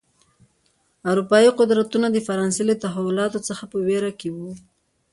اروپايي 1.11 1.49
قدرتونه 1.59 2.07
د 2.11 2.17
فرانسې 2.27 2.63
له 2.69 2.75
تحولاتو 2.83 3.39
څخه 3.47 3.63
په 3.71 3.77
وېره 3.87 4.11
کې 4.19 4.29
و. 4.35 4.37